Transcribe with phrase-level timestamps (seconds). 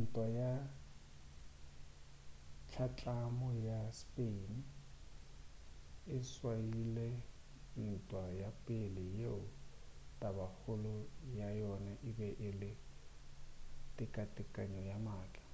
[0.00, 0.52] ntwa ya
[2.70, 4.52] hlatlamo ya spain
[6.16, 7.08] e swaile
[7.90, 9.40] ntwa ya pele yeo
[10.20, 10.94] tabakgolo
[11.38, 12.70] ya yona ebe e le
[13.96, 15.46] tekatekano ya maatla